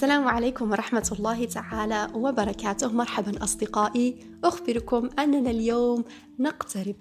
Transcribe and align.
السلام 0.00 0.28
عليكم 0.28 0.70
ورحمة 0.70 1.10
الله 1.18 1.44
تعالى 1.44 2.08
وبركاته. 2.14 2.92
مرحبا 2.92 3.44
أصدقائي. 3.44 4.16
أخبركم 4.44 5.10
أننا 5.18 5.50
اليوم 5.50 6.04
نقترب 6.38 6.96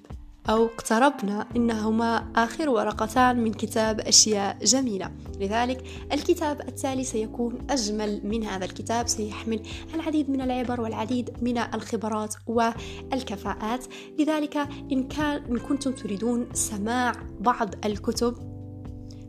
أو 0.49 0.65
اقتربنا 0.65 1.47
إنهما 1.55 2.31
آخر 2.35 2.69
ورقتان 2.69 3.43
من 3.43 3.53
كتاب 3.53 3.99
أشياء 3.99 4.57
جميلة. 4.63 5.11
لذلك 5.39 5.83
الكتاب 6.11 6.61
التالي 6.61 7.03
سيكون 7.03 7.67
أجمل 7.69 8.21
من 8.23 8.43
هذا 8.43 8.65
الكتاب 8.65 9.07
سيحمل 9.07 9.61
العديد 9.95 10.29
من 10.29 10.41
العبر 10.41 10.81
والعديد 10.81 11.29
من 11.41 11.57
الخبرات 11.57 12.35
والكفاءات. 12.47 13.85
لذلك 14.19 14.57
إن, 14.91 15.07
كان 15.07 15.43
إن 15.45 15.57
كنتم 15.57 15.91
تريدون 15.91 16.47
سماع 16.53 17.11
بعض 17.39 17.85
الكتب 17.85 18.48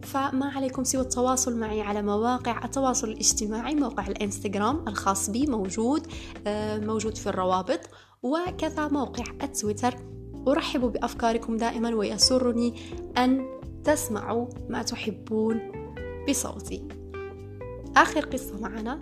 فما 0.02 0.48
عليكم 0.48 0.84
سوى 0.84 1.00
التواصل 1.00 1.58
معي 1.58 1.80
على 1.80 2.02
مواقع 2.02 2.64
التواصل 2.64 3.08
الاجتماعي 3.08 3.74
موقع 3.74 4.06
الانستغرام 4.06 4.88
الخاص 4.88 5.30
بي 5.30 5.46
موجود 5.46 6.06
آه، 6.46 6.78
موجود 6.78 7.18
في 7.18 7.26
الروابط 7.26 7.80
وكذا 8.22 8.88
موقع 8.88 9.24
التويتر. 9.42 9.94
أرحب 10.48 10.80
بأفكاركم 10.80 11.56
دائما 11.56 11.94
ويسرني 11.94 12.74
أن 13.18 13.60
تسمعوا 13.84 14.46
ما 14.68 14.82
تحبون 14.82 15.60
بصوتي. 16.28 16.88
آخر 17.96 18.24
قصة 18.24 18.60
معنا 18.60 19.00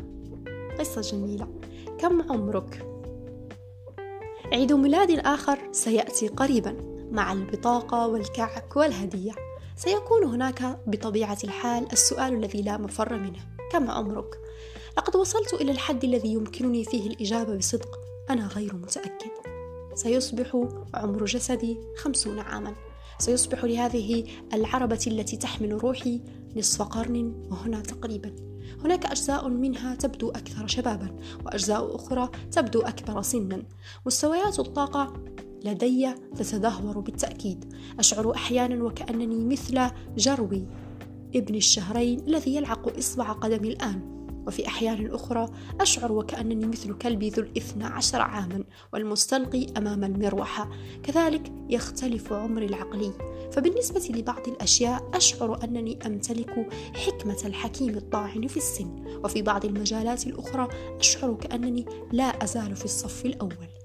قصة 0.78 1.00
جميلة. 1.00 1.48
كم 1.98 2.32
عمرك؟ 2.32 2.86
عيد 4.52 4.72
ميلاد 4.72 5.10
آخر 5.10 5.58
سيأتي 5.72 6.28
قريبا 6.28 6.76
مع 7.10 7.32
البطاقة 7.32 8.06
والكعك 8.06 8.76
والهدية. 8.76 9.47
سيكون 9.78 10.24
هناك 10.24 10.80
بطبيعة 10.87 11.38
الحال 11.45 11.92
السؤال 11.92 12.34
الذي 12.34 12.62
لا 12.62 12.77
مفر 12.77 13.19
منه. 13.19 13.39
كم 13.72 13.91
عمرك؟ 13.91 14.41
لقد 14.97 15.16
وصلت 15.16 15.55
إلى 15.55 15.72
الحد 15.72 16.05
الذي 16.05 16.28
يمكنني 16.33 16.84
فيه 16.84 17.06
الإجابة 17.06 17.56
بصدق. 17.56 17.89
أنا 18.30 18.47
غير 18.47 18.77
متأكد. 18.77 19.30
سيصبح 19.94 20.67
عمر 20.94 21.25
جسدي 21.25 21.78
خمسون 21.97 22.39
عاما. 22.39 22.75
سيصبح 23.19 23.64
لهذه 23.64 24.25
العربة 24.55 25.05
التي 25.06 25.36
تحمل 25.36 25.72
روحي 25.72 26.20
نصف 26.56 26.83
قرن 26.83 27.47
وهنا 27.50 27.80
تقريبا. 27.80 28.36
هناك 28.84 29.06
أجزاء 29.06 29.48
منها 29.48 29.95
تبدو 29.95 30.30
أكثر 30.30 30.67
شبابا 30.67 31.17
وأجزاء 31.47 31.97
أخرى 31.97 32.30
تبدو 32.52 32.80
أكبر 32.80 33.22
سنا. 33.22 33.62
مستويات 34.06 34.58
الطاقة 34.58 35.12
لدي 35.64 36.14
تتدهور 36.37 37.01
بالتأكيد. 37.01 37.75
أشعر 37.98 38.34
أحيانا 38.34 38.84
وكأنني 38.84 39.45
مثل 39.45 39.81
جروي 40.17 40.67
ابن 41.34 41.55
الشهرين 41.55 42.20
الذي 42.20 42.56
يلعق 42.56 42.97
إصبع 42.98 43.33
قدمي 43.33 43.69
الآن. 43.69 44.19
وفي 44.47 44.67
أحيان 44.67 45.11
أخرى 45.11 45.48
أشعر 45.81 46.12
وكأنني 46.12 46.67
مثل 46.67 46.98
كلبي 46.98 47.29
ذو 47.29 47.42
الاثنى 47.42 47.84
عشر 47.84 48.20
عاما 48.20 48.64
والمستلقي 48.92 49.67
أمام 49.77 50.05
المروحة. 50.05 50.70
كذلك 51.03 51.53
يختلف 51.70 52.33
عمري 52.33 52.67
العقلي. 52.67 53.12
فبالنسبة 53.53 54.19
لبعض 54.19 54.48
الأشياء 54.48 55.11
أشعر 55.14 55.64
أنني 55.64 55.98
أمتلك 56.06 56.69
حكمة 56.95 57.39
الحكيم 57.45 57.97
الطاعن 57.97 58.47
في 58.47 58.56
السن. 58.56 59.05
وفي 59.25 59.42
بعض 59.42 59.64
المجالات 59.64 60.27
الأخرى 60.27 60.69
أشعر 61.01 61.34
كأنني 61.34 61.86
لا 62.12 62.45
أزال 62.45 62.77
في 62.77 62.84
الصف 62.84 63.27
الأول. 63.27 63.77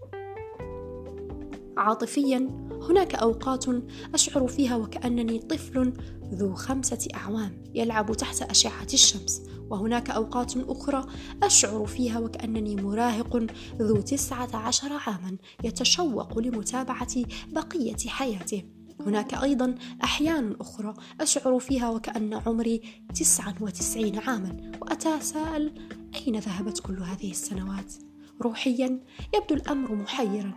عاطفيا 1.77 2.47
هناك 2.89 3.15
أوقات 3.15 3.65
أشعر 4.13 4.47
فيها 4.47 4.75
وكأنني 4.75 5.39
طفل 5.39 5.93
ذو 6.33 6.53
خمسة 6.53 7.07
أعوام 7.15 7.63
يلعب 7.75 8.13
تحت 8.13 8.41
أشعة 8.41 8.87
الشمس 8.93 9.41
وهناك 9.69 10.09
أوقات 10.09 10.57
أخرى 10.57 11.05
أشعر 11.43 11.85
فيها 11.85 12.19
وكأنني 12.19 12.75
مراهق 12.75 13.47
ذو 13.81 14.01
تسعة 14.01 14.55
عشر 14.55 14.93
عاما 14.93 15.37
يتشوق 15.63 16.39
لمتابعة 16.39 17.15
بقية 17.51 17.97
حياته 18.07 18.63
هناك 18.99 19.33
أيضا 19.33 19.75
أحيان 20.03 20.55
أخرى 20.59 20.93
أشعر 21.21 21.59
فيها 21.59 21.89
وكأن 21.89 22.33
عمري 22.33 22.81
تسعة 23.15 23.55
وتسعين 23.61 24.19
عاما 24.19 24.71
وأتساءل 24.81 25.73
أين 26.15 26.39
ذهبت 26.39 26.79
كل 26.79 26.99
هذه 26.99 27.31
السنوات؟ 27.31 27.93
روحيا 28.41 28.99
يبدو 29.35 29.55
الأمر 29.55 29.95
محيرا 29.95 30.53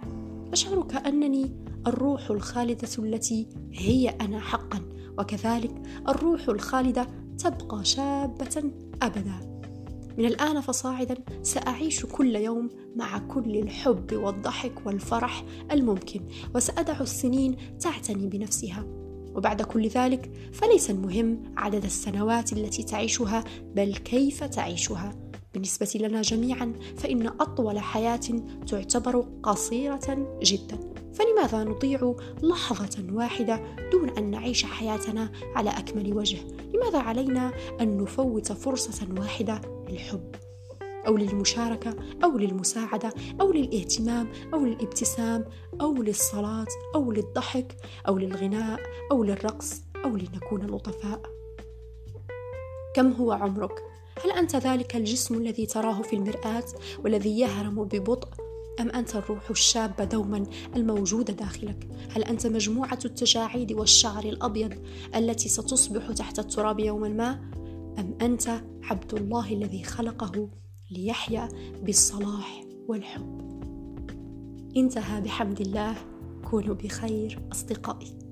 أشعر 0.57 0.83
كأنني 0.83 1.57
الروح 1.87 2.31
الخالدة 2.31 2.89
التي 2.99 3.49
هي 3.73 4.09
أنا 4.09 4.41
حقا 4.41 4.81
وكذلك 5.19 5.83
الروح 6.09 6.49
الخالدة 6.49 7.07
تبقى 7.39 7.85
شابة 7.85 8.73
أبدا. 9.03 9.61
من 10.19 10.25
الآن 10.25 10.61
فصاعدا 10.61 11.17
سأعيش 11.43 12.07
كل 12.07 12.37
يوم 12.37 12.69
مع 12.97 13.19
كل 13.19 13.57
الحب 13.57 14.13
والضحك 14.13 14.87
والفرح 14.87 15.45
الممكن 15.73 16.21
وسأدع 16.55 17.01
السنين 17.01 17.57
تعتني 17.81 18.27
بنفسها. 18.27 18.85
وبعد 19.35 19.63
كل 19.63 19.89
ذلك 19.89 20.31
فليس 20.53 20.91
المهم 20.91 21.43
عدد 21.57 21.85
السنوات 21.85 22.53
التي 22.53 22.83
تعيشها 22.83 23.45
بل 23.75 23.97
كيف 23.97 24.45
تعيشها. 24.45 25.26
بالنسبة 25.57 26.07
لنا 26.09 26.23
جميعا 26.23 26.73
فإن 26.97 27.27
أطول 27.27 27.79
حياة 27.79 28.21
تعتبر 28.67 29.27
قصيرة 29.43 30.39
جدا 30.43 30.79
فلماذا 31.15 31.65
نضيع 31.65 32.15
لحظة 32.43 33.05
واحدة 33.13 33.61
دون 33.93 34.11
أن 34.11 34.31
نعيش 34.31 34.65
حياتنا 34.65 35.33
على 35.55 35.71
أكمل 35.71 36.15
وجه؟ 36.15 36.39
لماذا 36.75 36.99
علينا 36.99 37.53
أن 37.81 37.99
نفوت 37.99 38.53
فرصة 38.53 39.09
واحدة 39.19 39.61
للحب؟ 39.89 40.35
أو 41.07 41.17
للمشاركة 41.17 41.97
أو 42.25 42.39
للمساعدة 42.39 43.13
أو 43.41 43.53
للاهتمام 43.53 44.29
أو 44.55 44.65
للابتسام 44.65 45.45
أو 45.81 45.95
للصلاة 45.95 46.67
أو 46.95 47.13
للضحك 47.13 47.77
أو 48.09 48.19
للغناء 48.19 48.81
أو 49.13 49.25
للرقص 49.25 49.83
أو 50.05 50.17
لنكون 50.17 50.67
لطفاء 50.67 51.23
كم 52.95 53.13
هو 53.13 53.33
عمرك 53.33 53.96
هل 54.25 54.31
أنت 54.31 54.57
ذلك 54.57 54.97
الجسم 54.97 55.35
الذي 55.35 55.67
تراه 55.67 56.03
في 56.03 56.17
المرآة 56.17 56.65
والذي 57.05 57.39
يهرم 57.39 57.85
ببطء 57.85 58.29
أم 58.81 58.91
أنت 58.91 59.17
الروح 59.17 59.51
الشابة 59.51 60.05
دوما 60.05 60.47
الموجودة 60.77 61.33
داخلك؟ 61.33 61.89
هل 62.11 62.25
أنت 62.25 62.47
مجموعة 62.47 62.99
التجاعيد 63.05 63.73
والشعر 63.73 64.25
الأبيض 64.25 64.75
التي 65.15 65.49
ستصبح 65.49 66.13
تحت 66.13 66.39
التراب 66.39 66.81
يوما 66.81 67.09
ما؟ 67.09 67.31
أم 67.99 68.19
أنت 68.23 68.63
عبد 68.83 69.15
الله 69.15 69.53
الذي 69.53 69.85
خلقه 69.85 70.49
ليحيا 70.91 71.49
بالصلاح 71.83 72.65
والحب؟ 72.89 73.41
انتهى 74.77 75.21
بحمد 75.21 75.61
الله 75.61 75.95
كونوا 76.51 76.75
بخير 76.75 77.49
أصدقائي 77.53 78.26